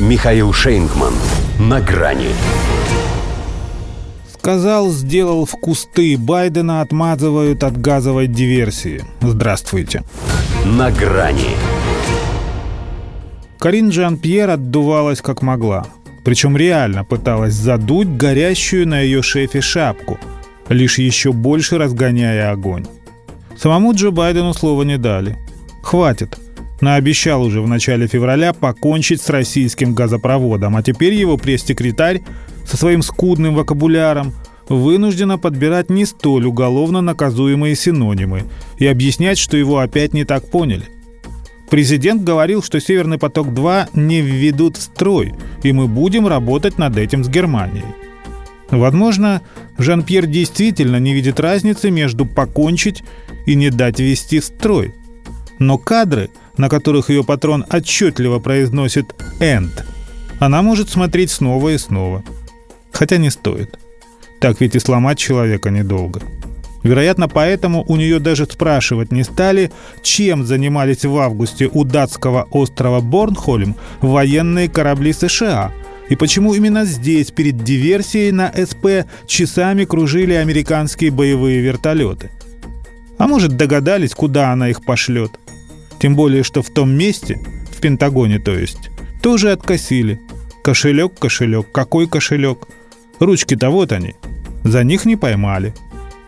[0.00, 1.14] Михаил Шейнгман.
[1.60, 2.30] На грани.
[4.32, 6.18] Сказал, сделал в кусты.
[6.18, 9.04] Байдена отмазывают от газовой диверсии.
[9.20, 10.02] Здравствуйте.
[10.64, 11.50] На грани.
[13.60, 15.86] Карин Жан-Пьер отдувалась как могла.
[16.24, 20.18] Причем реально пыталась задуть горящую на ее шефе шапку,
[20.68, 22.86] лишь еще больше разгоняя огонь.
[23.56, 25.38] Самому Джо Байдену слова не дали.
[25.82, 26.36] Хватит.
[26.84, 32.20] Наобещал уже в начале февраля покончить с российским газопроводом, а теперь его пресс-секретарь
[32.66, 34.34] со своим скудным вокабуляром
[34.68, 38.42] вынуждена подбирать не столь уголовно наказуемые синонимы
[38.76, 40.84] и объяснять, что его опять не так поняли.
[41.70, 45.32] Президент говорил, что «Северный поток-2» не введут в строй,
[45.62, 47.86] и мы будем работать над этим с Германией.
[48.70, 49.40] Возможно,
[49.78, 53.02] Жан-Пьер действительно не видит разницы между покончить
[53.46, 54.92] и не дать ввести в строй.
[55.58, 59.84] Но кадры, на которых ее патрон отчетливо произносит «энд»,
[60.40, 62.22] она может смотреть снова и снова.
[62.92, 63.78] Хотя не стоит.
[64.40, 66.20] Так ведь и сломать человека недолго.
[66.82, 73.00] Вероятно, поэтому у нее даже спрашивать не стали, чем занимались в августе у датского острова
[73.00, 75.72] Борнхольм военные корабли США–
[76.08, 82.30] и почему именно здесь, перед диверсией на СП, часами кружили американские боевые вертолеты?
[83.16, 85.32] А может, догадались, куда она их пошлет?
[86.04, 88.90] Тем более, что в том месте, в Пентагоне то есть,
[89.22, 90.20] тоже откосили.
[90.62, 92.68] Кошелек, кошелек, какой кошелек?
[93.20, 94.14] Ручки-то вот они.
[94.64, 95.72] За них не поймали.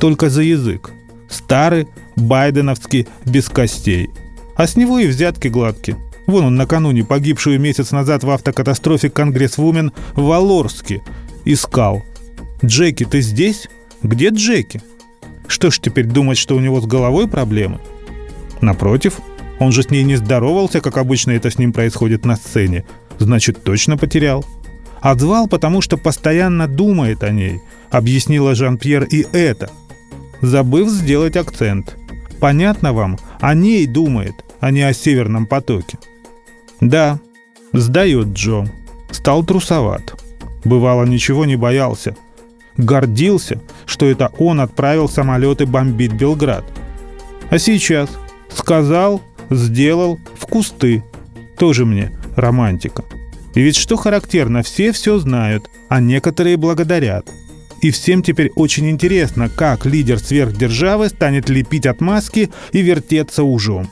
[0.00, 0.90] Только за язык.
[1.28, 4.10] Старый, байденовский, без костей.
[4.56, 5.96] А с него и взятки гладкие.
[6.26, 11.00] Вон он накануне погибшую месяц назад в автокатастрофе конгрессвумен в Алорске
[11.44, 12.02] искал.
[12.64, 13.68] «Джеки, ты здесь?
[14.02, 14.82] Где Джеки?»
[15.46, 17.78] Что ж теперь думать, что у него с головой проблемы?
[18.60, 19.20] Напротив,
[19.60, 22.84] он же с ней не здоровался, как обычно это с ним происходит на сцене.
[23.18, 24.44] Значит, точно потерял.
[25.02, 29.70] Отзвал, потому что постоянно думает о ней, объяснила Жан-Пьер и это,
[30.40, 31.94] забыв сделать акцент.
[32.40, 35.98] Понятно вам, о ней думает, а не о Северном потоке.
[36.80, 37.20] Да,
[37.72, 38.64] сдает Джо.
[39.10, 40.14] Стал трусоват.
[40.64, 42.16] Бывало, ничего не боялся.
[42.78, 46.64] Гордился, что это он отправил самолеты бомбить Белград.
[47.50, 48.08] А сейчас
[48.54, 49.20] сказал,
[49.50, 51.02] сделал, в кусты.
[51.58, 53.04] Тоже мне романтика.
[53.54, 57.28] И ведь что характерно, все все знают, а некоторые благодарят.
[57.82, 63.90] И всем теперь очень интересно, как лидер сверхдержавы станет лепить отмазки и вертеться ужом.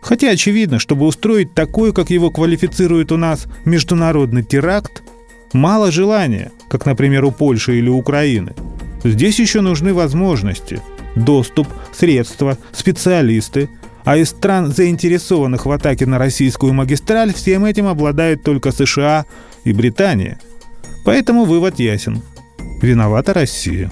[0.00, 5.02] Хотя очевидно, чтобы устроить такой, как его квалифицирует у нас, международный теракт,
[5.52, 8.54] мало желания, как, например, у Польши или Украины.
[9.02, 10.80] Здесь еще нужны возможности,
[11.16, 13.68] доступ, средства, специалисты,
[14.04, 19.24] а из стран, заинтересованных в атаке на российскую магистраль, всем этим обладают только США
[19.64, 20.38] и Британия.
[21.04, 22.22] Поэтому вывод ясен.
[22.82, 23.90] Виновата Россия.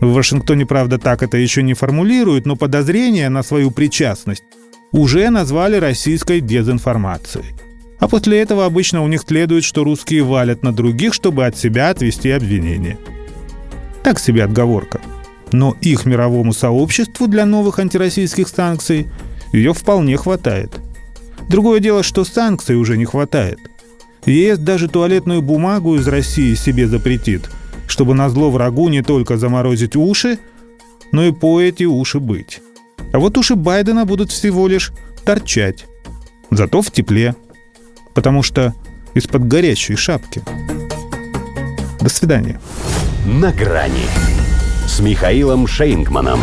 [0.00, 4.44] В Вашингтоне, правда, так это еще не формулируют, но подозрение на свою причастность
[4.92, 7.54] уже назвали российской дезинформацией.
[7.98, 11.90] А после этого обычно у них следует, что русские валят на других, чтобы от себя
[11.90, 12.98] отвести обвинения.
[14.02, 15.00] Так себе отговорка.
[15.52, 19.06] Но их мировому сообществу для новых антироссийских санкций
[19.52, 20.80] ее вполне хватает.
[21.48, 23.58] Другое дело, что санкций уже не хватает.
[24.26, 27.50] ЕС даже туалетную бумагу из России себе запретит,
[27.86, 30.38] чтобы на зло врагу не только заморозить уши,
[31.12, 32.60] но и по эти уши быть.
[33.12, 34.92] А вот уши Байдена будут всего лишь
[35.24, 35.86] торчать.
[36.50, 37.34] Зато в тепле.
[38.14, 38.74] Потому что
[39.14, 40.42] из-под горящей шапки.
[42.00, 42.60] До свидания.
[43.26, 44.06] На грани
[44.86, 46.40] с Михаилом Шейнгманом.